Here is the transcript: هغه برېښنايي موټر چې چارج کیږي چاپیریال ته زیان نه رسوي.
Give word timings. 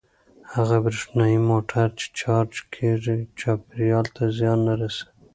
هغه 0.53 0.77
برېښنايي 0.85 1.39
موټر 1.49 1.87
چې 1.99 2.05
چارج 2.19 2.53
کیږي 2.73 3.17
چاپیریال 3.39 4.05
ته 4.15 4.23
زیان 4.37 4.59
نه 4.67 4.73
رسوي. 4.79 5.07